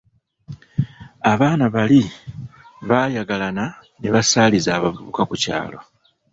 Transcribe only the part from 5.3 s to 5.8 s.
kyalo.